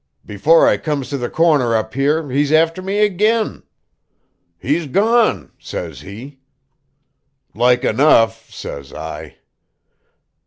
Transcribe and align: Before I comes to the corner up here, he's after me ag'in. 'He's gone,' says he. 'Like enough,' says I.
Before 0.25 0.67
I 0.67 0.77
comes 0.77 1.11
to 1.11 1.17
the 1.19 1.29
corner 1.29 1.75
up 1.75 1.93
here, 1.93 2.27
he's 2.31 2.51
after 2.51 2.81
me 2.81 2.97
ag'in. 3.01 3.61
'He's 4.57 4.87
gone,' 4.87 5.51
says 5.59 6.01
he. 6.01 6.39
'Like 7.53 7.83
enough,' 7.83 8.49
says 8.51 8.93
I. 8.95 9.35